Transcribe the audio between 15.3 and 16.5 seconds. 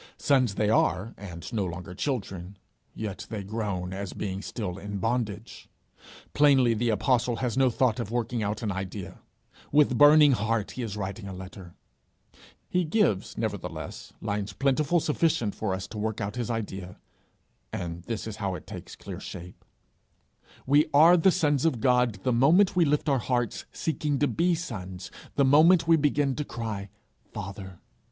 for us to work out his